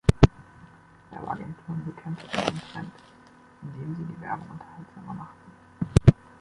[1.11, 2.91] Werbeagenturen bekämpften den Trend,
[3.61, 5.51] indem sie die Werbung unterhaltsamer machten.